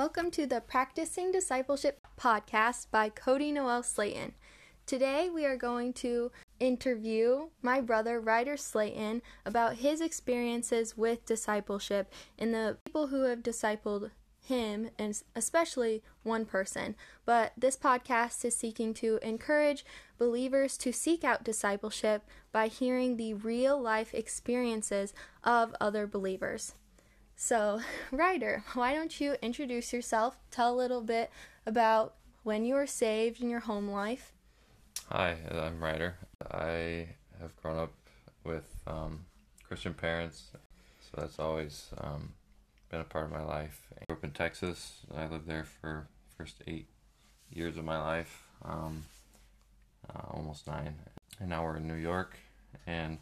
Welcome 0.00 0.30
to 0.30 0.46
the 0.46 0.62
Practicing 0.62 1.30
Discipleship 1.30 2.00
podcast 2.18 2.86
by 2.90 3.10
Cody 3.10 3.52
Noel 3.52 3.82
Slayton. 3.82 4.32
Today 4.86 5.28
we 5.28 5.44
are 5.44 5.58
going 5.58 5.92
to 5.92 6.32
interview 6.58 7.50
my 7.60 7.82
brother 7.82 8.18
Ryder 8.18 8.56
Slayton 8.56 9.20
about 9.44 9.74
his 9.74 10.00
experiences 10.00 10.96
with 10.96 11.26
discipleship 11.26 12.10
and 12.38 12.54
the 12.54 12.78
people 12.86 13.08
who 13.08 13.24
have 13.24 13.42
discipled 13.42 14.10
him 14.42 14.88
and 14.98 15.22
especially 15.36 16.02
one 16.22 16.46
person. 16.46 16.96
But 17.26 17.52
this 17.58 17.76
podcast 17.76 18.42
is 18.46 18.56
seeking 18.56 18.94
to 18.94 19.18
encourage 19.20 19.84
believers 20.16 20.78
to 20.78 20.92
seek 20.94 21.24
out 21.24 21.44
discipleship 21.44 22.24
by 22.52 22.68
hearing 22.68 23.18
the 23.18 23.34
real 23.34 23.78
life 23.78 24.14
experiences 24.14 25.12
of 25.44 25.74
other 25.78 26.06
believers. 26.06 26.72
So, 27.42 27.80
Ryder, 28.12 28.64
why 28.74 28.92
don't 28.92 29.18
you 29.18 29.34
introduce 29.40 29.94
yourself? 29.94 30.36
Tell 30.50 30.74
a 30.74 30.76
little 30.76 31.00
bit 31.00 31.30
about 31.64 32.16
when 32.42 32.66
you 32.66 32.74
were 32.74 32.86
saved 32.86 33.42
in 33.42 33.48
your 33.48 33.60
home 33.60 33.88
life. 33.88 34.34
Hi, 35.08 35.38
I'm 35.50 35.82
Ryder. 35.82 36.16
I 36.50 37.08
have 37.40 37.56
grown 37.62 37.78
up 37.78 37.94
with 38.44 38.66
um, 38.86 39.24
Christian 39.66 39.94
parents, 39.94 40.50
so 41.00 41.18
that's 41.18 41.38
always 41.38 41.86
um, 41.96 42.34
been 42.90 43.00
a 43.00 43.04
part 43.04 43.24
of 43.24 43.30
my 43.30 43.42
life. 43.42 43.86
I 43.98 44.04
grew 44.04 44.18
up 44.18 44.24
in 44.24 44.32
Texas. 44.32 44.98
I 45.16 45.26
lived 45.26 45.46
there 45.46 45.64
for 45.64 46.08
first 46.36 46.56
eight 46.66 46.88
years 47.50 47.78
of 47.78 47.84
my 47.86 47.98
life, 47.98 48.42
um, 48.66 49.04
uh, 50.14 50.26
almost 50.28 50.66
nine. 50.66 50.94
And 51.40 51.48
now 51.48 51.64
we're 51.64 51.78
in 51.78 51.88
New 51.88 51.94
York, 51.94 52.36
and 52.86 53.16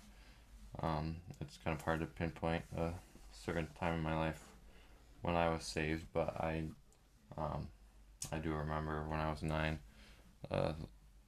um, 0.82 1.16
it's 1.40 1.56
kind 1.64 1.76
of 1.76 1.82
hard 1.84 2.00
to 2.00 2.06
pinpoint 2.06 2.64
a 2.76 2.90
certain 3.44 3.68
time 3.78 3.94
in 3.94 4.02
my 4.02 4.16
life 4.16 4.42
when 5.22 5.34
I 5.34 5.48
was 5.48 5.64
saved, 5.64 6.06
but 6.12 6.36
I, 6.40 6.64
um, 7.36 7.68
I 8.32 8.38
do 8.38 8.52
remember 8.52 9.04
when 9.08 9.20
I 9.20 9.30
was 9.30 9.42
nine. 9.42 9.78
Uh, 10.50 10.72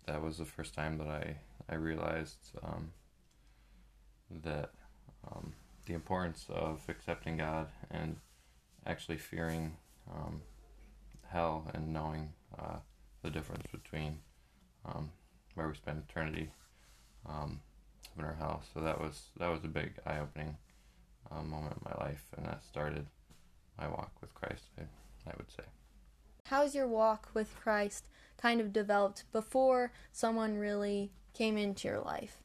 that 0.07 0.23
was 0.23 0.39
the 0.39 0.45
first 0.45 0.75
time 0.75 0.99
that 0.99 1.09
I 1.09 1.37
I 1.71 1.77
realized 1.77 2.51
um, 2.65 2.91
that 4.43 4.71
um, 5.31 5.53
the 5.87 5.95
importance 5.95 6.47
of 6.49 6.81
accepting 6.89 7.37
God 7.37 7.69
and 7.93 8.17
actually 8.85 9.19
fearing 9.19 9.77
um, 10.13 10.43
hell 11.29 11.71
and 11.73 11.93
knowing 11.93 12.33
uh, 12.59 12.79
the 13.23 13.31
difference 13.31 13.67
between 13.71 14.19
um, 14.85 15.11
where 15.55 15.69
we 15.69 15.75
spend 15.75 16.03
eternity 16.09 16.51
um, 17.25 17.61
in 18.19 18.25
our 18.25 18.35
hell. 18.35 18.63
So 18.75 18.81
that 18.81 19.01
was 19.01 19.23
that 19.39 19.49
was 19.49 19.63
a 19.63 19.69
big 19.69 19.93
eye 20.05 20.19
opening 20.19 20.57
uh, 21.31 21.43
moment 21.43 21.75
in 21.75 21.83
my 21.85 22.05
life, 22.05 22.25
and 22.37 22.47
that 22.47 22.63
started 22.65 23.07
my 23.79 23.89
walk 23.89 24.13
with 24.21 24.35
Christ. 24.35 24.65
I, 24.79 24.83
I 25.31 25.35
would 25.37 25.51
say. 25.51 25.65
How's 26.45 26.75
your 26.75 26.89
walk 26.89 27.29
with 27.35 27.55
Christ 27.61 28.07
kind 28.37 28.61
of 28.61 28.73
developed 28.73 29.25
before 29.33 29.93
someone 30.13 30.57
really 30.57 31.13
came 31.35 31.57
into 31.57 31.89
your 31.89 32.01
life 32.01 32.39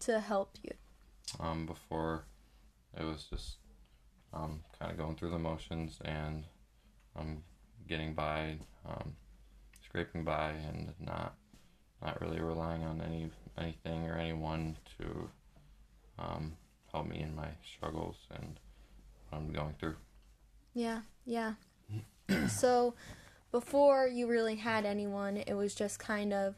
to 0.00 0.20
help 0.20 0.56
you? 0.62 0.70
Um, 1.40 1.66
before 1.66 2.26
it 2.96 3.04
was 3.04 3.24
just 3.24 3.56
um, 4.32 4.60
kind 4.78 4.92
of 4.92 4.98
going 4.98 5.16
through 5.16 5.30
the 5.30 5.38
motions 5.38 5.98
and 6.04 6.44
um, 7.16 7.42
getting 7.88 8.14
by, 8.14 8.58
um, 8.86 9.14
scraping 9.84 10.24
by, 10.24 10.50
and 10.50 10.92
not 11.00 11.34
not 12.02 12.20
really 12.20 12.40
relying 12.40 12.82
on 12.84 13.00
any 13.00 13.30
anything 13.56 14.04
or 14.08 14.16
anyone 14.16 14.76
to 14.98 15.30
um, 16.18 16.52
help 16.94 17.08
me 17.08 17.20
in 17.20 17.34
my 17.34 17.48
struggles 17.76 18.16
and 18.30 18.60
what 19.28 19.38
I'm 19.38 19.52
going 19.52 19.74
through. 19.80 19.96
Yeah, 20.74 21.00
yeah. 21.26 21.54
so 22.48 22.94
before 23.50 24.06
you 24.06 24.28
really 24.28 24.56
had 24.56 24.86
anyone, 24.86 25.36
it 25.38 25.54
was 25.54 25.74
just 25.74 25.98
kind 25.98 26.32
of 26.32 26.54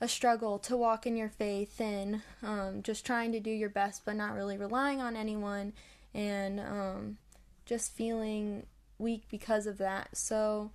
a 0.00 0.08
struggle 0.08 0.58
to 0.58 0.76
walk 0.76 1.06
in 1.06 1.16
your 1.16 1.28
faith 1.28 1.80
and 1.80 2.22
um, 2.42 2.82
just 2.82 3.06
trying 3.06 3.30
to 3.32 3.40
do 3.40 3.50
your 3.50 3.68
best, 3.68 4.04
but 4.04 4.16
not 4.16 4.34
really 4.34 4.56
relying 4.56 5.00
on 5.00 5.16
anyone 5.16 5.72
and 6.12 6.58
um, 6.58 7.18
just 7.64 7.92
feeling 7.92 8.66
weak 8.98 9.24
because 9.30 9.66
of 9.66 9.78
that. 9.78 10.16
So, 10.16 10.72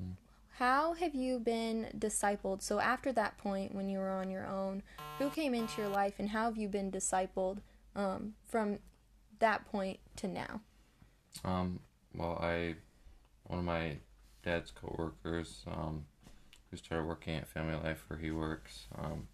mm-hmm. 0.00 0.12
how 0.58 0.94
have 0.94 1.14
you 1.14 1.40
been 1.40 1.88
discipled? 1.98 2.62
So, 2.62 2.78
after 2.78 3.12
that 3.12 3.36
point, 3.36 3.74
when 3.74 3.88
you 3.88 3.98
were 3.98 4.10
on 4.10 4.30
your 4.30 4.46
own, 4.46 4.82
who 5.18 5.28
came 5.30 5.54
into 5.54 5.80
your 5.80 5.90
life 5.90 6.14
and 6.20 6.28
how 6.28 6.44
have 6.44 6.56
you 6.56 6.68
been 6.68 6.92
discipled 6.92 7.58
um, 7.98 8.34
from 8.46 8.78
that 9.40 9.66
point 9.66 9.98
to 10.16 10.28
now? 10.28 10.60
Um, 11.44 11.80
well, 12.14 12.38
I, 12.40 12.76
one 13.44 13.58
of 13.58 13.64
my 13.64 13.98
dad's 14.44 14.70
coworkers 14.70 15.64
um, 15.66 16.06
who 16.70 16.76
started 16.76 17.04
working 17.04 17.36
at 17.36 17.48
Family 17.48 17.74
Life 17.74 18.04
where 18.08 18.18
he 18.18 18.30
works. 18.30 18.86
Um, 18.96 19.28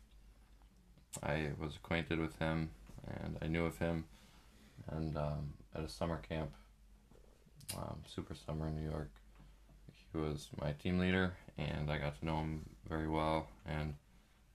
I 1.23 1.51
was 1.61 1.77
acquainted 1.77 2.19
with 2.19 2.37
him 2.39 2.71
and 3.21 3.37
I 3.43 3.47
knew 3.47 3.67
of 3.67 3.79
him, 3.79 4.07
and 4.89 5.17
um, 5.19 5.53
at 5.75 5.85
a 5.85 5.89
summer 5.89 6.21
camp, 6.29 6.51
um, 7.77 7.99
Super 8.07 8.35
Summer 8.35 8.69
in 8.69 8.77
New 8.77 8.91
York, 8.91 9.11
he 10.11 10.19
was 10.19 10.49
my 10.59 10.73
team 10.73 10.99
leader, 10.99 11.37
and 11.59 11.91
I 11.91 11.99
got 11.99 12.19
to 12.19 12.25
know 12.25 12.39
him 12.39 12.65
very 12.89 13.09
well, 13.09 13.49
and 13.67 13.95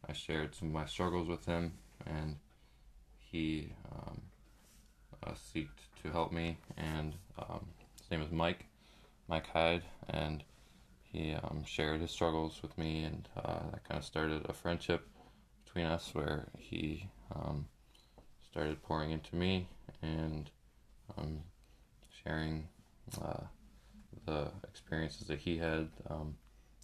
I 0.07 0.13
shared 0.13 0.55
some 0.55 0.69
of 0.69 0.73
my 0.73 0.87
struggles 0.87 1.27
with 1.27 1.45
him, 1.45 1.73
and 2.07 2.37
he 3.31 3.71
um, 3.91 4.21
uh, 5.25 5.31
seeked 5.31 5.67
to 6.03 6.11
help 6.11 6.31
me, 6.31 6.57
and 6.77 7.13
um, 7.37 7.65
his 7.99 8.09
name 8.09 8.21
is 8.21 8.31
Mike, 8.31 8.65
Mike 9.27 9.47
Hyde, 9.47 9.83
and 10.09 10.43
he 11.03 11.33
um, 11.33 11.63
shared 11.65 12.01
his 12.01 12.11
struggles 12.11 12.61
with 12.61 12.77
me, 12.77 13.03
and 13.03 13.27
uh, 13.37 13.59
that 13.71 13.87
kind 13.87 13.99
of 13.99 14.05
started 14.05 14.45
a 14.49 14.53
friendship 14.53 15.07
between 15.63 15.85
us 15.85 16.09
where 16.13 16.47
he 16.57 17.09
um, 17.35 17.67
started 18.49 18.81
pouring 18.83 19.11
into 19.11 19.35
me 19.35 19.67
and 20.01 20.49
um, 21.17 21.39
sharing 22.23 22.67
uh, 23.21 23.43
the 24.25 24.47
experiences 24.67 25.27
that 25.27 25.39
he 25.39 25.57
had 25.57 25.89
um, 26.09 26.35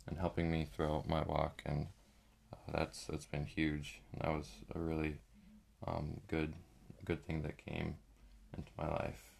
and 0.07 0.17
helping 0.19 0.51
me 0.51 0.67
throughout 0.75 1.07
my 1.07 1.23
walk, 1.23 1.61
and 1.65 1.87
uh, 2.53 2.71
that's 2.71 3.05
that's 3.05 3.25
been 3.25 3.45
huge. 3.45 4.01
And 4.11 4.21
that 4.21 4.31
was 4.35 4.49
a 4.73 4.79
really 4.79 5.17
um, 5.87 6.19
good 6.27 6.53
good 7.03 7.25
thing 7.25 7.41
that 7.43 7.57
came 7.57 7.95
into 8.57 8.71
my 8.77 8.89
life. 8.89 9.35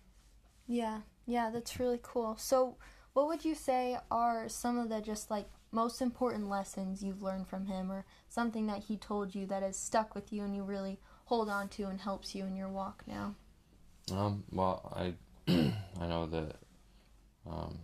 Yeah, 0.67 1.01
yeah, 1.25 1.50
that's 1.51 1.79
really 1.79 2.00
cool. 2.01 2.35
So, 2.38 2.78
what 3.13 3.28
would 3.28 3.45
you 3.45 3.56
say 3.56 3.97
are 4.11 4.50
some 4.50 4.78
of 4.78 4.89
the 4.89 5.01
just 5.01 5.31
like 5.31 5.47
most 5.72 6.01
important 6.01 6.50
lessons 6.50 7.03
you've 7.03 7.22
learned 7.22 7.47
from 7.47 7.66
him, 7.66 7.91
or 7.91 8.06
something 8.29 8.67
that 8.67 8.83
he 8.83 8.97
told 8.97 9.35
you 9.35 9.45
that 9.47 9.63
has 9.63 9.78
stuck 9.78 10.16
with 10.16 10.31
you 10.31 10.44
and 10.44 10.56
you 10.56 10.63
really 10.63 11.00
hold 11.25 11.50
on 11.50 11.67
to 11.69 11.83
and 11.83 12.00
helps 12.00 12.35
you 12.35 12.45
in 12.45 12.56
your 12.56 12.69
walk 12.69 13.03
now? 13.07 13.35
Um, 14.12 14.44
well, 14.51 14.91
I 14.95 15.13
I 15.47 16.07
know 16.07 16.25
that 16.27 16.56
um, 17.50 17.79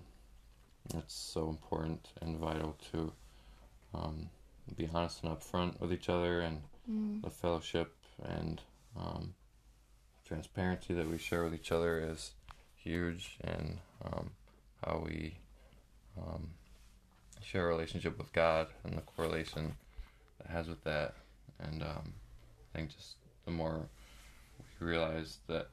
it's 0.95 1.13
so 1.13 1.49
important 1.49 2.09
and 2.21 2.37
vital 2.37 2.77
to 2.91 3.11
um, 3.93 4.29
be 4.75 4.89
honest 4.93 5.23
and 5.23 5.37
upfront 5.37 5.79
with 5.79 5.91
each 5.93 6.09
other 6.09 6.41
and 6.41 6.61
mm. 6.89 7.21
the 7.21 7.29
fellowship 7.29 7.95
and 8.23 8.61
um, 8.97 9.33
transparency 10.25 10.93
that 10.93 11.09
we 11.09 11.17
share 11.17 11.43
with 11.43 11.53
each 11.53 11.71
other 11.71 11.99
is 11.99 12.33
huge 12.75 13.37
and 13.41 13.77
um, 14.05 14.31
how 14.85 15.03
we 15.05 15.37
um, 16.17 16.49
share 17.41 17.65
a 17.65 17.69
relationship 17.69 18.17
with 18.17 18.31
God 18.33 18.67
and 18.83 18.97
the 18.97 19.01
correlation 19.01 19.75
that 20.39 20.51
has 20.51 20.67
with 20.67 20.83
that. 20.83 21.15
And 21.59 21.83
um, 21.83 22.13
I 22.73 22.77
think 22.77 22.91
just 22.95 23.15
the 23.45 23.51
more 23.51 23.87
we 24.79 24.87
realize 24.87 25.37
that 25.47 25.67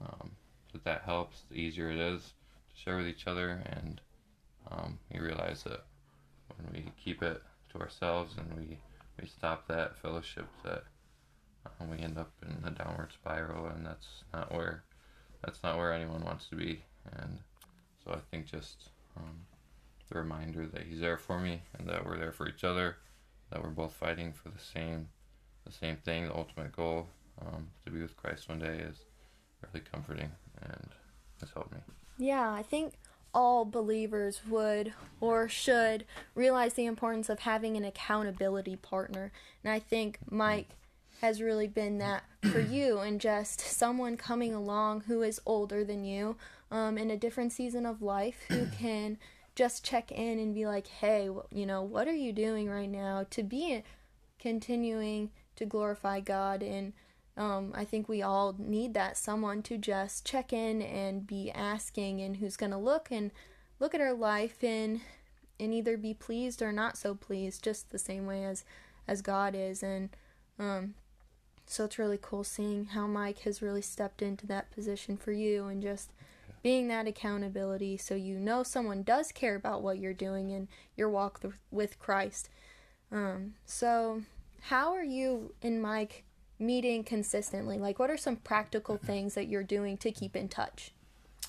um, 0.00 0.30
that 0.72 0.84
that 0.84 1.02
helps, 1.02 1.42
the 1.50 1.56
easier 1.56 1.90
it 1.90 1.98
is 1.98 2.32
to 2.70 2.82
share 2.82 2.96
with 2.96 3.06
each 3.06 3.26
other, 3.26 3.62
and 3.66 4.00
we 5.12 5.20
realize 5.20 5.62
that 5.62 5.84
when 6.56 6.72
we 6.72 6.92
keep 7.02 7.22
it 7.22 7.42
to 7.72 7.78
ourselves 7.78 8.34
and 8.36 8.52
we 8.58 8.78
we 9.20 9.28
stop 9.28 9.68
that 9.68 9.96
fellowship, 9.96 10.46
that 10.64 10.84
um, 11.80 11.90
we 11.90 11.98
end 11.98 12.18
up 12.18 12.32
in 12.42 12.66
a 12.66 12.70
downward 12.70 13.12
spiral, 13.12 13.66
and 13.66 13.84
that's 13.86 14.24
not 14.32 14.52
where 14.52 14.84
that's 15.44 15.62
not 15.62 15.76
where 15.76 15.92
anyone 15.92 16.24
wants 16.24 16.46
to 16.48 16.56
be. 16.56 16.82
And 17.12 17.38
so 18.04 18.12
I 18.12 18.18
think 18.30 18.46
just 18.46 18.88
um, 19.16 19.40
the 20.08 20.18
reminder 20.18 20.66
that 20.66 20.82
he's 20.82 21.00
there 21.00 21.18
for 21.18 21.38
me 21.38 21.62
and 21.78 21.88
that 21.88 22.04
we're 22.04 22.18
there 22.18 22.32
for 22.32 22.48
each 22.48 22.64
other, 22.64 22.96
that 23.50 23.62
we're 23.62 23.70
both 23.70 23.92
fighting 23.92 24.32
for 24.32 24.48
the 24.48 24.58
same 24.58 25.08
the 25.64 25.72
same 25.72 25.96
thing, 25.96 26.26
the 26.26 26.34
ultimate 26.34 26.72
goal 26.72 27.08
um, 27.40 27.68
to 27.84 27.90
be 27.90 28.02
with 28.02 28.16
Christ 28.16 28.48
one 28.48 28.58
day 28.58 28.78
is 28.78 28.98
really 29.62 29.84
comforting 29.90 30.30
and 30.62 30.88
has 31.40 31.50
helped 31.50 31.72
me. 31.72 31.78
Yeah, 32.18 32.52
I 32.52 32.62
think 32.62 32.94
all 33.34 33.64
believers 33.64 34.42
would 34.48 34.92
or 35.20 35.48
should 35.48 36.04
realize 36.34 36.74
the 36.74 36.86
importance 36.86 37.28
of 37.28 37.40
having 37.40 37.76
an 37.76 37.84
accountability 37.84 38.76
partner. 38.76 39.32
And 39.64 39.72
I 39.72 39.78
think 39.78 40.18
Mike 40.30 40.68
has 41.20 41.40
really 41.40 41.68
been 41.68 41.98
that 41.98 42.24
for 42.42 42.60
you 42.60 42.98
and 42.98 43.20
just 43.20 43.60
someone 43.60 44.16
coming 44.16 44.54
along 44.54 45.02
who 45.02 45.22
is 45.22 45.40
older 45.46 45.84
than 45.84 46.04
you 46.04 46.36
um, 46.70 46.98
in 46.98 47.10
a 47.10 47.16
different 47.16 47.52
season 47.52 47.86
of 47.86 48.02
life 48.02 48.44
who 48.48 48.66
can 48.78 49.18
just 49.54 49.84
check 49.84 50.10
in 50.10 50.38
and 50.38 50.54
be 50.54 50.66
like, 50.66 50.86
hey, 50.88 51.28
you 51.50 51.66
know, 51.66 51.82
what 51.82 52.08
are 52.08 52.14
you 52.14 52.32
doing 52.32 52.68
right 52.68 52.90
now 52.90 53.24
to 53.30 53.42
be 53.42 53.82
continuing 54.38 55.30
to 55.56 55.64
glorify 55.64 56.20
God? 56.20 56.62
And 56.62 56.92
um, 57.36 57.72
I 57.74 57.84
think 57.84 58.08
we 58.08 58.22
all 58.22 58.54
need 58.58 58.94
that 58.94 59.16
someone 59.16 59.62
to 59.62 59.78
just 59.78 60.26
check 60.26 60.52
in 60.52 60.82
and 60.82 61.26
be 61.26 61.50
asking 61.52 62.20
and 62.20 62.36
who's 62.36 62.56
going 62.56 62.72
to 62.72 62.78
look 62.78 63.08
and 63.10 63.30
look 63.80 63.94
at 63.94 64.00
our 64.00 64.14
life 64.14 64.62
and 64.62 65.00
and 65.60 65.72
either 65.72 65.96
be 65.96 66.14
pleased 66.14 66.62
or 66.62 66.72
not 66.72 66.96
so 66.96 67.14
pleased 67.14 67.62
just 67.62 67.90
the 67.90 67.98
same 67.98 68.26
way 68.26 68.44
as 68.44 68.64
as 69.06 69.22
God 69.22 69.54
is 69.56 69.82
and 69.82 70.10
um 70.58 70.94
so 71.66 71.84
it's 71.84 71.98
really 71.98 72.18
cool 72.20 72.44
seeing 72.44 72.86
how 72.86 73.06
Mike 73.06 73.40
has 73.40 73.62
really 73.62 73.82
stepped 73.82 74.22
into 74.22 74.46
that 74.46 74.70
position 74.70 75.16
for 75.16 75.32
you 75.32 75.66
and 75.66 75.82
just 75.82 76.12
being 76.62 76.88
that 76.88 77.06
accountability 77.06 77.96
so 77.96 78.14
you 78.14 78.38
know 78.38 78.62
someone 78.62 79.02
does 79.02 79.32
care 79.32 79.54
about 79.54 79.82
what 79.82 79.98
you're 79.98 80.14
doing 80.14 80.50
in 80.50 80.68
your 80.96 81.08
walk 81.08 81.40
th- 81.40 81.54
with 81.70 81.98
Christ. 81.98 82.48
Um, 83.12 83.54
so, 83.64 84.22
how 84.62 84.94
are 84.94 85.04
you 85.04 85.52
and 85.62 85.80
Mike 85.80 86.24
meeting 86.58 87.04
consistently? 87.04 87.78
Like, 87.78 87.98
what 87.98 88.10
are 88.10 88.16
some 88.16 88.36
practical 88.36 88.96
things 89.04 89.34
that 89.34 89.46
you're 89.46 89.62
doing 89.62 89.96
to 89.98 90.10
keep 90.10 90.34
in 90.34 90.48
touch? 90.48 90.92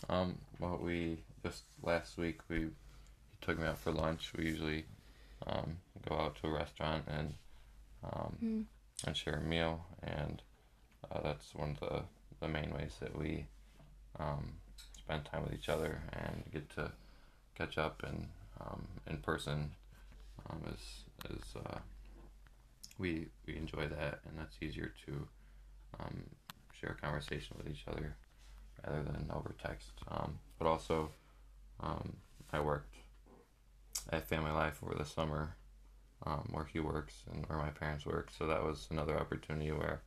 Um, 0.09 0.37
well, 0.59 0.79
we 0.81 1.19
just 1.43 1.63
last 1.81 2.17
week 2.17 2.39
we 2.49 2.57
he 2.57 2.67
took 3.41 3.59
me 3.59 3.67
out 3.67 3.77
for 3.77 3.91
lunch. 3.91 4.31
We 4.37 4.45
usually 4.45 4.85
um, 5.47 5.77
go 6.07 6.15
out 6.15 6.35
to 6.41 6.47
a 6.47 6.51
restaurant 6.51 7.05
and 7.07 7.33
um, 8.03 8.35
mm. 8.43 8.63
And 9.05 9.15
share 9.15 9.35
a 9.35 9.41
meal, 9.41 9.85
and 10.03 10.41
uh, 11.11 11.21
that's 11.21 11.53
one 11.55 11.71
of 11.71 11.79
the 11.79 12.03
the 12.41 12.47
main 12.47 12.71
ways 12.73 12.95
that 12.99 13.17
we 13.17 13.45
um, 14.19 14.53
spend 14.97 15.25
time 15.25 15.43
with 15.43 15.53
each 15.53 15.69
other 15.69 16.01
and 16.13 16.43
get 16.51 16.69
to 16.69 16.91
catch 17.55 17.77
up 17.77 18.03
and 18.03 18.27
um, 18.59 18.85
in 19.07 19.17
person 19.17 19.71
um, 20.49 20.61
is 20.73 21.37
is 21.37 21.55
uh, 21.65 21.79
we 22.97 23.27
we 23.47 23.55
enjoy 23.55 23.87
that 23.87 24.19
and 24.27 24.37
that's 24.37 24.57
easier 24.61 24.91
to 25.05 25.27
um, 25.99 26.23
share 26.73 26.91
a 26.91 27.01
conversation 27.01 27.55
with 27.57 27.69
each 27.69 27.85
other 27.87 28.15
rather 28.85 29.03
than 29.03 29.29
over 29.33 29.55
text. 29.61 29.91
Um, 30.09 30.39
but 30.59 30.67
also, 30.67 31.11
um, 31.79 32.17
I 32.51 32.59
worked 32.59 32.95
at 34.11 34.27
Family 34.27 34.51
Life 34.51 34.79
over 34.83 34.95
the 34.95 35.05
summer 35.05 35.55
um, 36.25 36.47
where 36.51 36.65
he 36.65 36.79
works 36.79 37.23
and 37.31 37.45
where 37.47 37.57
my 37.57 37.69
parents 37.69 38.05
work, 38.05 38.29
so 38.37 38.47
that 38.47 38.63
was 38.63 38.87
another 38.91 39.17
opportunity 39.19 39.71
where 39.71 40.01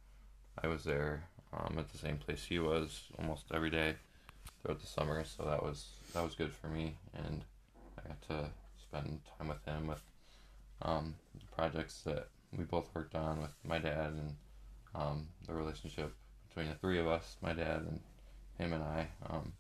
I 0.63 0.67
was 0.69 0.85
there 0.85 1.25
at 1.79 1.93
the 1.93 1.99
same 1.99 2.19
place 2.19 2.45
he 2.45 2.59
was 2.59 3.05
almost 3.19 3.45
every 3.53 3.71
day 3.71 3.95
throughout 4.63 4.81
the 4.81 4.87
summer, 4.87 5.25
so 5.25 5.45
that 5.45 5.63
was 5.63 5.87
that 6.13 6.25
was 6.25 6.35
good 6.35 6.53
for 6.53 6.69
me, 6.69 6.97
and 7.15 7.45
I 7.99 8.09
got 8.09 8.23
to 8.29 8.51
spend 8.81 9.21
time 9.39 9.49
with 9.49 9.65
him 9.65 9.87
with 9.87 10.03
um, 10.83 11.15
projects 11.57 12.03
that 12.05 12.29
we 12.57 12.65
both 12.65 12.89
worked 12.95 13.15
on 13.15 13.41
with 13.41 13.51
my 13.65 13.79
dad 13.79 14.13
and 14.13 14.35
um, 14.95 15.29
the 15.47 15.55
relationship 15.55 16.15
between 16.49 16.69
the 16.69 16.75
three 16.77 16.99
of 16.99 17.07
us, 17.07 17.37
my 17.43 17.53
dad 17.53 17.83
and 17.83 18.01
him 18.59 18.73
and 18.73 18.83
I. 18.83 19.09
Um, 19.29 19.53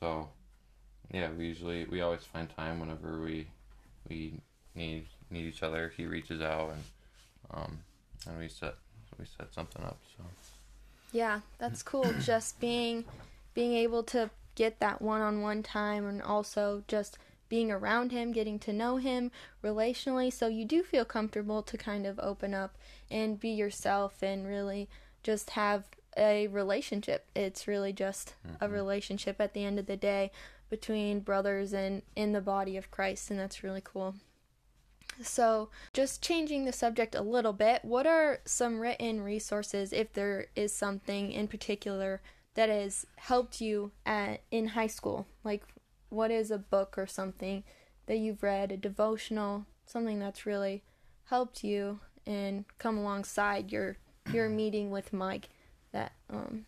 so 0.00 0.28
yeah, 1.12 1.30
we 1.36 1.46
usually 1.46 1.84
we 1.84 2.00
always 2.00 2.24
find 2.24 2.48
time 2.48 2.80
whenever 2.80 3.20
we 3.20 3.48
we 4.08 4.40
need 4.76 5.06
need 5.30 5.46
each 5.46 5.62
other. 5.62 5.92
He 5.96 6.06
reaches 6.06 6.40
out 6.40 6.70
and 6.70 6.84
um, 7.50 7.78
and 8.28 8.38
we 8.38 8.48
set 8.48 8.74
we 9.18 9.24
set 9.24 9.52
something 9.52 9.82
up. 9.82 9.98
So 10.16 10.24
yeah, 11.12 11.40
that's 11.58 11.82
cool. 11.82 12.12
Just 12.20 12.60
being 12.60 13.04
being 13.54 13.74
able 13.74 14.02
to 14.04 14.30
get 14.54 14.80
that 14.80 15.00
one 15.00 15.20
on 15.20 15.40
one 15.40 15.62
time 15.62 16.06
and 16.06 16.22
also 16.22 16.82
just 16.88 17.18
being 17.48 17.70
around 17.70 18.10
him, 18.10 18.32
getting 18.32 18.58
to 18.58 18.72
know 18.72 18.96
him 18.96 19.30
relationally. 19.62 20.32
So 20.32 20.48
you 20.48 20.64
do 20.64 20.82
feel 20.82 21.04
comfortable 21.04 21.62
to 21.62 21.76
kind 21.76 22.06
of 22.06 22.18
open 22.18 22.54
up 22.54 22.76
and 23.10 23.38
be 23.38 23.50
yourself 23.50 24.22
and 24.22 24.46
really 24.46 24.88
just 25.22 25.50
have 25.50 25.84
a 26.16 26.48
relationship. 26.48 27.26
It's 27.36 27.68
really 27.68 27.92
just 27.92 28.34
mm-hmm. 28.46 28.64
a 28.64 28.68
relationship 28.68 29.40
at 29.40 29.54
the 29.54 29.64
end 29.64 29.78
of 29.78 29.86
the 29.86 29.96
day 29.96 30.32
between 30.68 31.20
brothers 31.20 31.72
and 31.72 32.02
in 32.16 32.32
the 32.32 32.40
body 32.40 32.76
of 32.76 32.90
Christ, 32.90 33.30
and 33.30 33.38
that's 33.38 33.62
really 33.62 33.82
cool. 33.84 34.16
So, 35.22 35.70
just 35.92 36.22
changing 36.22 36.64
the 36.64 36.72
subject 36.72 37.14
a 37.14 37.22
little 37.22 37.52
bit, 37.52 37.84
what 37.84 38.06
are 38.06 38.40
some 38.44 38.78
written 38.80 39.20
resources, 39.20 39.92
if 39.92 40.12
there 40.12 40.46
is 40.54 40.72
something 40.74 41.32
in 41.32 41.48
particular 41.48 42.20
that 42.54 42.68
has 42.68 43.06
helped 43.16 43.60
you 43.60 43.92
at 44.04 44.42
in 44.50 44.68
high 44.68 44.86
school? 44.86 45.26
Like 45.44 45.62
what 46.08 46.30
is 46.30 46.50
a 46.50 46.58
book 46.58 46.96
or 46.96 47.06
something 47.06 47.64
that 48.06 48.16
you've 48.16 48.42
read, 48.42 48.72
a 48.72 48.76
devotional, 48.76 49.66
something 49.84 50.18
that's 50.18 50.46
really 50.46 50.82
helped 51.24 51.64
you 51.64 52.00
and 52.26 52.64
come 52.78 52.98
alongside 52.98 53.72
your 53.72 53.96
your 54.32 54.48
meeting 54.60 54.90
with 54.90 55.12
Mike 55.12 55.48
that 55.92 56.12
um 56.30 56.66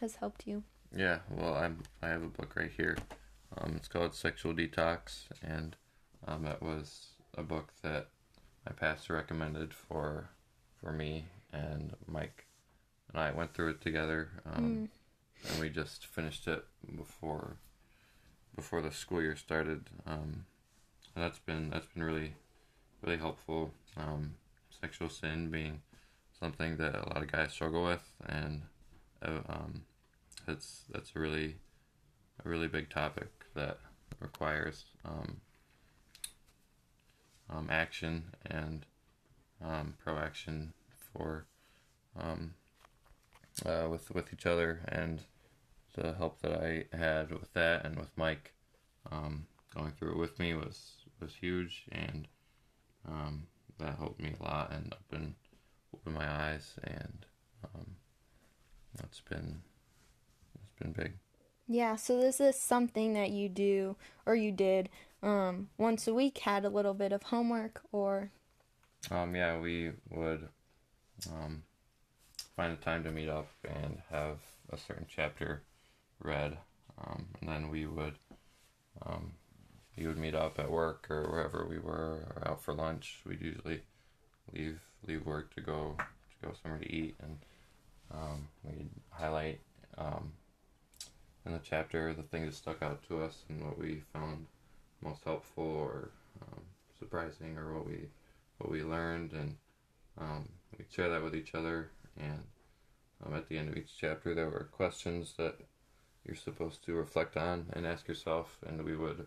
has 0.00 0.16
helped 0.16 0.46
you? 0.46 0.62
Yeah, 0.94 1.18
well, 1.30 1.54
I'm 1.54 1.78
I 2.02 2.08
have 2.08 2.22
a 2.22 2.28
book 2.28 2.54
right 2.56 2.70
here. 2.70 2.96
Um, 3.56 3.74
it's 3.76 3.88
called 3.88 4.14
Sexual 4.14 4.54
Detox, 4.54 5.26
and 5.42 5.76
um, 6.26 6.42
that 6.42 6.60
was 6.60 7.13
a 7.36 7.42
book 7.42 7.72
that 7.82 8.08
my 8.66 8.72
pastor 8.72 9.14
recommended 9.14 9.74
for 9.74 10.30
for 10.80 10.92
me 10.92 11.24
and 11.52 11.94
Mike 12.06 12.46
and 13.12 13.20
I 13.20 13.30
went 13.30 13.54
through 13.54 13.70
it 13.70 13.80
together. 13.80 14.28
Um, 14.46 14.64
mm 14.64 14.88
and 15.48 15.60
we 15.60 15.68
just 15.68 16.06
finished 16.06 16.46
it 16.48 16.64
before 16.96 17.56
before 18.56 18.80
the 18.80 18.90
school 18.90 19.20
year 19.20 19.36
started. 19.36 19.90
Um, 20.06 20.46
and 21.14 21.24
that's 21.24 21.38
been 21.38 21.70
that's 21.70 21.86
been 21.86 22.02
really 22.02 22.34
really 23.02 23.18
helpful. 23.18 23.72
Um, 23.96 24.34
sexual 24.80 25.08
sin 25.08 25.50
being 25.50 25.82
something 26.38 26.76
that 26.78 26.94
a 26.94 27.08
lot 27.08 27.22
of 27.22 27.30
guys 27.30 27.52
struggle 27.52 27.84
with, 27.84 28.12
and 28.26 28.62
uh, 29.22 29.40
um, 29.48 29.82
it's 30.48 30.84
that's 30.90 31.12
a 31.14 31.18
really 31.18 31.56
a 32.44 32.48
really 32.48 32.68
big 32.68 32.90
topic 32.90 33.30
that 33.54 33.78
requires 34.20 34.84
um, 35.04 35.40
um, 37.54 37.68
action 37.70 38.24
and 38.46 38.86
um, 39.64 39.94
proaction 40.02 40.72
for 41.12 41.46
um, 42.18 42.54
uh, 43.64 43.86
with 43.90 44.10
with 44.10 44.32
each 44.32 44.46
other 44.46 44.80
and 44.88 45.20
the 45.94 46.14
help 46.14 46.40
that 46.42 46.52
I 46.52 46.84
had 46.96 47.30
with 47.30 47.52
that 47.54 47.84
and 47.84 47.96
with 47.96 48.10
Mike 48.16 48.52
um, 49.10 49.46
going 49.74 49.92
through 49.92 50.12
it 50.12 50.18
with 50.18 50.38
me 50.38 50.54
was 50.54 50.92
was 51.20 51.34
huge, 51.34 51.84
and 51.92 52.28
um, 53.08 53.46
that 53.78 53.96
helped 53.98 54.20
me 54.20 54.34
a 54.38 54.42
lot 54.42 54.72
and 54.72 54.92
opened 54.92 55.34
open 55.94 56.12
my 56.12 56.28
eyes, 56.28 56.74
and 56.84 57.26
um, 57.64 57.96
that's 58.96 59.20
been 59.20 59.62
it's 60.54 60.74
been 60.80 60.92
big. 60.92 61.12
Yeah, 61.66 61.96
so 61.96 62.20
this 62.20 62.40
is 62.40 62.56
something 62.56 63.14
that 63.14 63.30
you 63.30 63.48
do 63.48 63.96
or 64.26 64.36
you 64.36 64.52
did 64.52 64.90
um, 65.24 65.68
once 65.78 66.06
a 66.06 66.14
week. 66.14 66.38
Had 66.38 66.64
a 66.64 66.68
little 66.68 66.94
bit 66.94 67.10
of 67.10 67.24
homework, 67.24 67.80
or 67.90 68.30
um, 69.10 69.34
yeah, 69.34 69.58
we 69.58 69.92
would 70.10 70.48
um, 71.32 71.62
find 72.56 72.72
a 72.72 72.76
time 72.76 73.02
to 73.04 73.10
meet 73.10 73.28
up 73.28 73.48
and 73.64 73.98
have 74.10 74.38
a 74.70 74.76
certain 74.76 75.06
chapter 75.08 75.62
read, 76.20 76.58
um, 77.02 77.26
and 77.40 77.48
then 77.48 77.70
we 77.70 77.86
would 77.86 78.14
um, 79.04 79.32
would 79.98 80.18
meet 80.18 80.34
up 80.34 80.58
at 80.58 80.70
work 80.70 81.06
or 81.10 81.22
wherever 81.30 81.66
we 81.68 81.78
were, 81.78 82.26
or 82.36 82.42
out 82.46 82.62
for 82.62 82.74
lunch. 82.74 83.20
We'd 83.26 83.40
usually 83.40 83.82
leave 84.52 84.80
leave 85.06 85.24
work 85.24 85.54
to 85.54 85.60
go 85.60 85.96
to 85.98 86.46
go 86.46 86.54
somewhere 86.62 86.80
to 86.80 86.92
eat, 86.92 87.16
and 87.22 87.38
um, 88.12 88.48
we'd 88.62 88.90
highlight 89.10 89.60
um, 89.96 90.32
in 91.46 91.52
the 91.52 91.60
chapter 91.62 92.12
the 92.12 92.22
things 92.22 92.46
that 92.46 92.54
stuck 92.54 92.82
out 92.82 93.02
to 93.08 93.22
us 93.22 93.42
and 93.48 93.64
what 93.64 93.78
we 93.78 94.02
found 94.12 94.46
most 95.04 95.22
helpful 95.24 95.64
or 95.64 96.10
um, 96.42 96.62
surprising, 96.98 97.56
or 97.56 97.74
what 97.74 97.86
we 97.86 98.08
what 98.58 98.70
we 98.70 98.82
learned, 98.82 99.32
and 99.32 99.56
um, 100.18 100.48
we'd 100.78 100.92
share 100.92 101.10
that 101.10 101.22
with 101.22 101.34
each 101.34 101.54
other. 101.54 101.90
And 102.16 102.42
um, 103.24 103.34
at 103.34 103.48
the 103.48 103.58
end 103.58 103.68
of 103.68 103.76
each 103.76 103.96
chapter, 103.98 104.34
there 104.34 104.48
were 104.48 104.68
questions 104.72 105.34
that 105.38 105.56
you're 106.26 106.36
supposed 106.36 106.84
to 106.84 106.94
reflect 106.94 107.36
on 107.36 107.66
and 107.72 107.86
ask 107.86 108.08
yourself, 108.08 108.58
and 108.66 108.82
we 108.84 108.96
would 108.96 109.26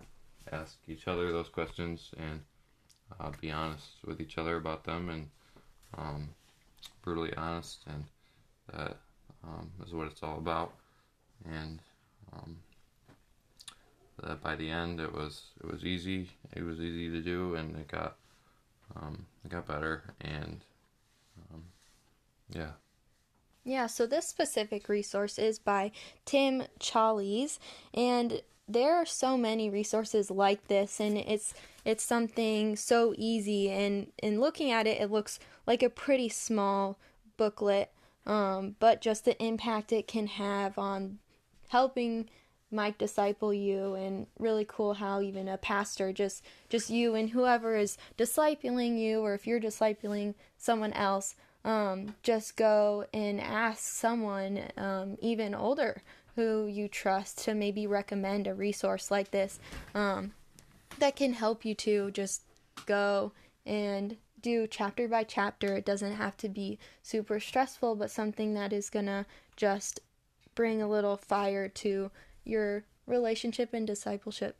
ask 0.52 0.78
each 0.88 1.08
other 1.08 1.32
those 1.32 1.50
questions 1.50 2.12
and 2.18 2.42
uh, 3.20 3.32
be 3.42 3.52
honest 3.52 3.88
with 4.06 4.20
each 4.20 4.38
other 4.38 4.58
about 4.58 4.84
them 4.84 5.10
and 5.10 5.30
um, 5.98 6.30
brutally 7.04 7.34
honest, 7.36 7.84
and 7.88 8.04
that 8.74 8.98
um, 9.44 9.70
is 9.86 9.94
what 9.94 10.08
it's 10.08 10.24
all 10.24 10.38
about. 10.38 10.74
And 11.46 11.80
that 14.28 14.42
by 14.42 14.56
the 14.56 14.70
end, 14.70 15.00
it 15.00 15.14
was 15.14 15.42
it 15.60 15.72
was 15.72 15.84
easy. 15.84 16.30
It 16.54 16.64
was 16.64 16.80
easy 16.80 17.10
to 17.10 17.22
do, 17.22 17.56
and 17.56 17.76
it 17.76 17.88
got 17.88 18.18
um, 18.96 19.26
it 19.44 19.52
got 19.52 19.68
better. 19.68 20.04
And 20.22 20.62
um, 21.52 21.64
yeah, 22.50 22.72
Yeah, 23.64 23.88
so 23.88 24.06
this 24.06 24.28
specific 24.28 24.88
resource 24.90 25.38
is 25.38 25.60
by 25.60 25.92
Tim 26.26 26.64
Challies, 26.80 27.60
and 27.94 28.42
there 28.68 28.96
are 28.96 29.06
so 29.06 29.38
many 29.38 29.70
resources 29.70 30.30
like 30.30 30.68
this, 30.68 31.00
and 31.00 31.18
it's 31.18 31.54
it's 31.86 32.04
something 32.04 32.76
so 32.76 33.14
easy. 33.18 33.70
And 33.70 34.12
in 34.22 34.40
looking 34.40 34.72
at 34.72 34.88
it, 34.88 35.02
it 35.02 35.12
looks 35.12 35.40
like 35.66 35.84
a 35.84 35.90
pretty 35.90 36.30
small 36.30 36.98
booklet, 37.38 37.92
um, 38.26 38.76
but 38.80 39.02
just 39.02 39.26
the 39.26 39.42
impact 39.42 39.92
it 39.92 40.08
can 40.08 40.28
have 40.28 40.78
on 40.78 41.20
helping 41.70 42.30
Mike 42.72 42.98
disciple 42.98 43.54
you 43.54 43.94
and 43.96 44.28
really 44.38 44.66
cool 44.68 44.96
how 44.96 45.22
even 45.22 45.48
a 45.48 45.58
pastor 45.58 46.12
just 46.12 46.44
just 46.70 46.90
you 46.90 47.16
and 47.16 47.30
whoever 47.30 47.76
is 47.76 47.98
discipling 48.18 49.00
you 49.00 49.22
or 49.22 49.34
if 49.34 49.48
you're 49.48 49.60
discipling 49.60 50.34
someone 50.58 50.94
else 50.94 51.36
um, 51.64 52.16
just 52.24 52.56
go 52.56 53.06
and 53.14 53.40
ask 53.40 53.80
someone 53.84 54.64
um, 54.78 55.18
even 55.22 55.56
older 55.56 56.02
who 56.36 56.68
you 56.68 56.88
trust 56.88 57.40
to 57.40 57.54
maybe 57.54 57.88
recommend 57.88 58.48
a 58.48 58.54
resource 58.54 59.10
like 59.10 59.32
this 59.32 59.60
um, 59.96 60.34
that 61.00 61.16
can 61.16 61.34
help 61.34 61.66
you 61.66 61.74
to 61.74 62.12
just 62.12 62.44
go 62.86 63.32
and 63.66 64.18
do 64.42 64.68
chapter 64.68 65.08
by 65.08 65.24
chapter. 65.24 65.76
It 65.76 65.86
doesn't 65.86 66.16
have 66.16 66.38
to 66.38 66.50
be 66.50 66.80
super 67.02 67.40
stressful, 67.40 67.96
but 67.96 68.12
something 68.12 68.54
that 68.54 68.72
is 68.72 68.90
gonna 68.90 69.26
just 69.56 70.00
bring 70.56 70.82
a 70.82 70.90
little 70.90 71.18
fire 71.18 71.68
to 71.68 72.12
your 72.48 72.84
relationship 73.06 73.74
and 73.74 73.86
discipleship. 73.88 74.58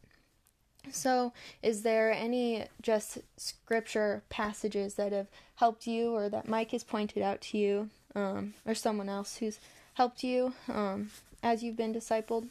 So, 0.92 1.34
is 1.62 1.82
there 1.82 2.12
any 2.12 2.66
just 2.82 3.20
scripture 3.36 4.24
passages 4.30 4.96
that 4.96 5.12
have 5.12 5.28
helped 5.56 5.86
you 5.86 6.16
or 6.16 6.30
that 6.30 6.48
Mike 6.48 6.72
has 6.72 6.84
pointed 6.84 7.22
out 7.22 7.42
to 7.42 7.58
you 7.58 7.90
um, 8.16 8.54
or 8.66 8.74
someone 8.74 9.10
else 9.10 9.38
who's 9.38 9.60
helped 9.96 10.24
you 10.24 10.54
um, 10.70 11.10
as 11.44 11.64
you've 11.64 11.76
been 11.76 11.94
discipled? 11.94 12.48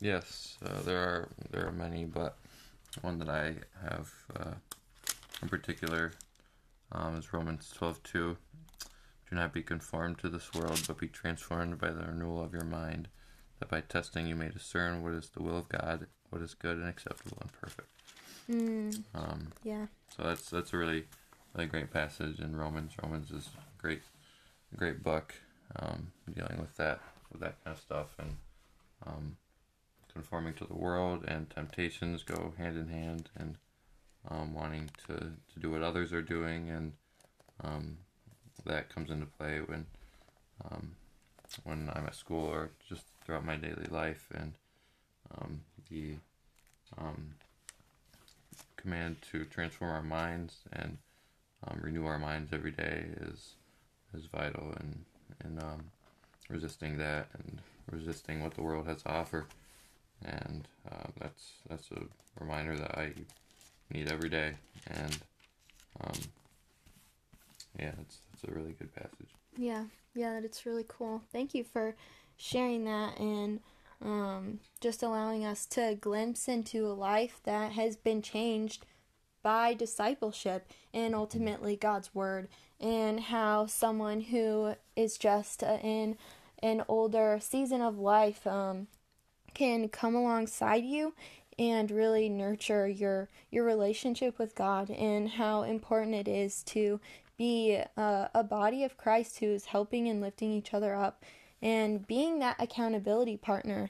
Yes, 0.00 0.56
uh, 0.64 0.80
there 0.82 0.98
are 0.98 1.28
there 1.50 1.66
are 1.66 1.72
many, 1.72 2.06
but 2.06 2.38
one 3.02 3.18
that 3.18 3.28
I 3.28 3.54
have 3.82 4.10
uh, 4.34 4.54
in 5.42 5.48
particular 5.48 6.12
um, 6.90 7.16
is 7.16 7.32
Romans 7.32 7.70
twelve 7.74 8.02
two. 8.02 8.36
Do 9.28 9.36
not 9.36 9.52
be 9.52 9.62
conformed 9.62 10.18
to 10.18 10.28
this 10.28 10.52
world, 10.54 10.82
but 10.88 10.98
be 10.98 11.06
transformed 11.06 11.78
by 11.78 11.90
the 11.90 12.04
renewal 12.04 12.42
of 12.42 12.52
your 12.52 12.64
mind, 12.64 13.08
that 13.60 13.68
by 13.68 13.80
testing 13.82 14.26
you 14.26 14.34
may 14.34 14.48
discern 14.48 15.02
what 15.02 15.12
is 15.12 15.30
the 15.30 15.42
will 15.42 15.56
of 15.58 15.68
God, 15.68 16.06
what 16.30 16.42
is 16.42 16.54
good 16.54 16.76
and 16.78 16.88
acceptable 16.88 17.38
and 17.40 17.52
perfect. 17.52 17.88
Mm, 18.50 19.04
Um, 19.14 19.52
yeah. 19.62 19.86
so 20.16 20.24
that's 20.24 20.50
that's 20.50 20.72
a 20.72 20.76
really 20.76 21.04
really 21.54 21.68
great 21.68 21.92
passage 21.92 22.40
in 22.40 22.56
Romans. 22.56 22.92
Romans 23.02 23.30
is 23.30 23.48
a 23.56 23.80
great 23.80 24.02
great 24.76 25.02
book 25.02 25.34
um, 25.76 26.10
dealing 26.34 26.58
with 26.58 26.76
that 26.76 27.00
with 27.30 27.40
that 27.42 27.62
kind 27.64 27.76
of 27.76 27.80
stuff 27.82 28.08
and 28.18 28.36
um, 29.06 29.36
conforming 30.12 30.54
to 30.54 30.64
the 30.64 30.74
world 30.74 31.24
and 31.28 31.48
temptations 31.50 32.22
go 32.24 32.54
hand 32.58 32.76
in 32.76 32.88
hand 32.88 33.30
and 33.36 33.56
um, 34.28 34.52
wanting 34.54 34.90
to, 35.06 35.14
to 35.16 35.60
do 35.60 35.70
what 35.70 35.82
others 35.82 36.12
are 36.12 36.22
doing 36.22 36.68
and 36.70 36.92
um, 37.62 37.96
that 38.66 38.92
comes 38.92 39.10
into 39.10 39.26
play 39.26 39.60
when 39.64 39.86
um, 40.70 40.92
when 41.64 41.90
I'm 41.94 42.06
at 42.06 42.14
school 42.14 42.46
or 42.46 42.70
just 42.88 43.04
throughout 43.24 43.44
my 43.44 43.56
daily 43.56 43.86
life 43.90 44.26
and 44.34 44.52
um, 45.36 45.60
the 45.90 46.14
um, 46.98 47.34
command 48.76 49.16
to 49.32 49.44
transform 49.44 49.90
our 49.90 50.02
minds 50.02 50.58
and 50.72 50.98
um, 51.66 51.80
renew 51.82 52.06
our 52.06 52.18
minds 52.18 52.52
every 52.52 52.70
day 52.72 53.06
is 53.20 53.54
is 54.16 54.24
vital 54.26 54.74
and 54.80 55.04
and 55.44 55.62
um, 55.62 55.84
resisting 56.48 56.98
that 56.98 57.28
and 57.34 57.60
resisting 57.90 58.42
what 58.42 58.54
the 58.54 58.62
world 58.62 58.86
has 58.86 59.02
to 59.02 59.10
offer. 59.10 59.46
And 60.24 60.66
uh, 60.90 61.08
that's 61.18 61.52
that's 61.68 61.90
a 61.92 62.02
reminder 62.42 62.76
that 62.76 62.98
I 62.98 63.12
need 63.92 64.10
every 64.10 64.28
day 64.28 64.54
and 64.86 65.18
um, 66.00 66.18
yeah 67.78 67.92
it's 68.00 68.18
it's 68.32 68.44
a 68.44 68.54
really 68.54 68.72
good 68.78 68.94
passage 68.94 69.39
Yeah, 69.56 69.84
yeah, 70.14 70.40
that's 70.40 70.66
really 70.66 70.84
cool. 70.86 71.22
Thank 71.32 71.54
you 71.54 71.64
for 71.64 71.94
sharing 72.36 72.84
that 72.84 73.18
and 73.18 73.60
um, 74.02 74.60
just 74.80 75.02
allowing 75.02 75.44
us 75.44 75.66
to 75.66 75.96
glimpse 76.00 76.48
into 76.48 76.86
a 76.86 76.94
life 76.94 77.40
that 77.44 77.72
has 77.72 77.96
been 77.96 78.22
changed 78.22 78.86
by 79.42 79.74
discipleship 79.74 80.68
and 80.92 81.14
ultimately 81.14 81.76
God's 81.76 82.14
Word, 82.14 82.48
and 82.78 83.20
how 83.20 83.66
someone 83.66 84.20
who 84.22 84.74
is 84.96 85.18
just 85.18 85.62
uh, 85.62 85.78
in 85.82 86.16
an 86.62 86.82
older 86.88 87.38
season 87.40 87.80
of 87.80 87.98
life 87.98 88.46
um, 88.46 88.86
can 89.54 89.88
come 89.88 90.14
alongside 90.14 90.84
you 90.84 91.14
and 91.58 91.90
really 91.90 92.28
nurture 92.28 92.88
your 92.88 93.28
your 93.50 93.64
relationship 93.64 94.38
with 94.38 94.54
God 94.54 94.90
and 94.90 95.28
how 95.28 95.62
important 95.62 96.14
it 96.14 96.28
is 96.28 96.62
to 96.64 97.00
be 97.40 97.80
a, 97.96 98.28
a 98.34 98.44
body 98.44 98.84
of 98.84 98.98
Christ 98.98 99.38
who 99.38 99.46
is 99.46 99.64
helping 99.64 100.06
and 100.06 100.20
lifting 100.20 100.52
each 100.52 100.74
other 100.74 100.94
up 100.94 101.24
and 101.62 102.06
being 102.06 102.38
that 102.40 102.56
accountability 102.58 103.38
partner. 103.38 103.88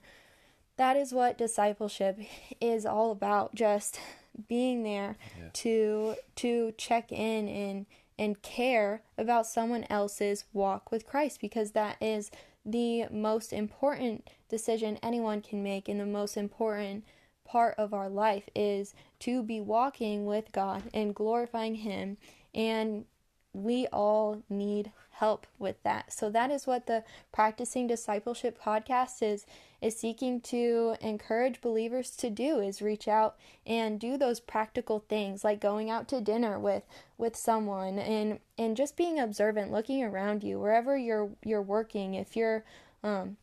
That 0.77 0.97
is 0.97 1.13
what 1.13 1.37
discipleship 1.37 2.21
is 2.61 2.87
all 2.87 3.11
about. 3.11 3.57
Just 3.57 3.99
being 4.47 4.85
there 4.85 5.17
Yeah. 5.37 5.49
to 5.53 6.15
to 6.37 6.73
check 6.79 7.11
in 7.11 7.49
and 7.49 7.87
and 8.17 8.41
care 8.43 9.03
about 9.19 9.47
someone 9.47 9.85
else's 9.91 10.45
walk 10.53 10.93
with 10.93 11.05
Christ 11.05 11.41
because 11.41 11.73
that 11.73 11.97
is 12.01 12.31
the 12.65 13.07
most 13.11 13.53
important 13.53 14.29
decision 14.49 14.97
anyone 15.03 15.41
can 15.41 15.61
make 15.63 15.89
and 15.89 15.99
the 15.99 16.07
most 16.07 16.37
important 16.37 17.05
part 17.45 17.75
of 17.79 17.93
our 17.93 18.09
life 18.09 18.49
is 18.55 18.95
to 19.19 19.43
be 19.43 19.61
walking 19.61 20.25
with 20.25 20.53
God 20.53 20.85
and 20.95 21.15
glorifying 21.15 21.77
him 21.77 22.17
and 22.55 23.07
we 23.53 23.87
all 23.89 24.43
need 24.49 24.93
help 25.21 25.47
with 25.59 25.83
that. 25.83 26.13
So 26.13 26.31
that 26.31 26.51
is 26.51 26.67
what 26.67 26.87
the 26.87 27.05
practicing 27.33 27.87
discipleship 27.87 28.59
podcast 28.63 29.23
is 29.23 29.45
is 29.81 29.97
seeking 29.97 30.41
to 30.41 30.95
encourage 31.01 31.61
believers 31.61 32.11
to 32.11 32.29
do 32.29 32.61
is 32.61 32.83
reach 32.83 33.09
out 33.09 33.37
and 33.67 33.99
do 33.99 34.17
those 34.17 34.41
practical 34.41 35.05
things 35.09 35.43
like 35.43 35.61
going 35.61 35.89
out 35.89 36.07
to 36.09 36.21
dinner 36.21 36.59
with 36.59 36.83
with 37.17 37.37
someone 37.37 37.99
and 37.99 38.39
and 38.59 38.77
just 38.77 38.97
being 38.97 39.19
observant 39.19 39.73
looking 39.73 40.03
around 40.03 40.43
you 40.43 40.59
wherever 40.59 40.97
you're 40.97 41.31
you're 41.45 41.63
working 41.63 42.15
if 42.15 42.37
you're 42.37 42.65
um 43.03 43.37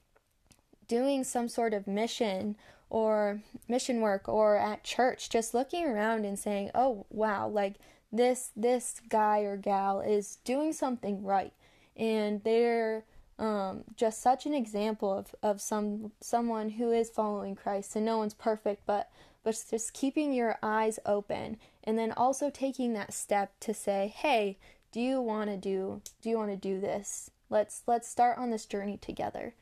doing 0.87 1.23
some 1.23 1.47
sort 1.47 1.73
of 1.73 1.87
mission 1.87 2.55
or 2.89 3.41
mission 3.67 3.99
work 4.01 4.29
or 4.29 4.57
at 4.57 4.83
church 4.83 5.29
just 5.29 5.53
looking 5.53 5.85
around 5.85 6.23
and 6.23 6.37
saying 6.37 6.69
oh 6.75 7.05
wow 7.09 7.47
like 7.47 7.75
this 8.11 8.51
this 8.55 9.01
guy 9.09 9.39
or 9.41 9.57
gal 9.57 10.01
is 10.01 10.37
doing 10.43 10.73
something 10.73 11.23
right. 11.23 11.53
And 11.95 12.43
they're 12.43 13.03
um, 13.39 13.83
just 13.95 14.21
such 14.21 14.45
an 14.45 14.53
example 14.53 15.11
of, 15.11 15.35
of 15.43 15.61
some 15.61 16.11
someone 16.21 16.71
who 16.71 16.91
is 16.91 17.09
following 17.09 17.55
Christ 17.55 17.95
and 17.95 18.05
no 18.05 18.17
one's 18.17 18.33
perfect 18.33 18.83
but 18.85 19.09
but 19.43 19.63
just 19.69 19.93
keeping 19.93 20.33
your 20.33 20.57
eyes 20.63 20.99
open 21.05 21.57
and 21.83 21.97
then 21.97 22.11
also 22.11 22.49
taking 22.49 22.93
that 22.93 23.13
step 23.13 23.53
to 23.61 23.73
say 23.73 24.13
hey 24.15 24.57
do 24.91 24.99
you 24.99 25.21
want 25.21 25.49
to 25.49 25.57
do 25.57 26.01
do 26.21 26.29
you 26.29 26.37
want 26.37 26.49
to 26.49 26.57
do 26.57 26.79
this? 26.79 27.29
Let's 27.49 27.83
let's 27.85 28.07
start 28.07 28.37
on 28.37 28.49
this 28.49 28.65
journey 28.65 28.97
together. 28.97 29.53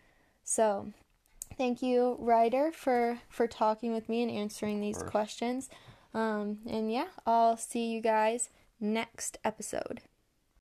So 0.44 0.94
thank 1.58 1.82
you 1.82 2.16
Ryder 2.20 2.72
for 2.72 3.20
for 3.28 3.48
talking 3.48 3.94
with 3.94 4.08
me 4.08 4.24
and 4.24 4.32
answering 4.32 4.80
these 4.80 5.04
questions 5.04 5.70
um, 6.16 6.60
and 6.66 6.92
yeah 6.92 7.08
I'll 7.26 7.58
see 7.58 7.92
you 7.92 8.02
guys 8.02 8.50
next 8.80 9.38
episode 9.44 10.02